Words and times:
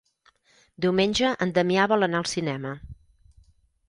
Diumenge 0.85 1.33
en 1.45 1.51
Damià 1.57 1.85
vol 1.91 2.05
anar 2.07 2.21
al 2.21 2.31
cinema. 2.31 2.73